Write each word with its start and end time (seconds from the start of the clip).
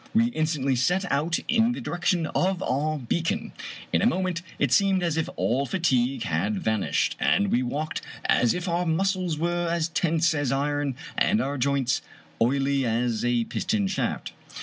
We 0.15 0.29
instantly 0.29 0.75
set 0.75 1.05
out 1.11 1.37
in 1.47 1.73
the 1.73 1.79
direction 1.79 2.25
of 2.25 2.63
our 2.63 2.97
bea 2.97 3.21
con. 3.21 3.51
In 3.93 4.01
a 4.01 4.07
moment 4.07 4.41
it 4.57 4.71
seemed 4.71 5.03
as 5.03 5.15
if 5.15 5.29
all 5.35 5.67
fatigue 5.67 6.23
had 6.23 6.57
vanished, 6.57 7.15
and 7.19 7.51
we 7.51 7.61
walked 7.61 8.01
as 8.25 8.55
if 8.55 8.67
our 8.67 8.87
muscles 8.87 9.37
were 9.37 9.67
as 9.69 9.89
tense 9.89 10.33
as 10.33 10.51
iron 10.51 10.95
and 11.19 11.39
our 11.39 11.55
joints 11.59 12.01
oily 12.41 12.83
as 12.83 13.23
a 13.23 13.43
piston 13.43 13.85
shaft. 13.87 14.33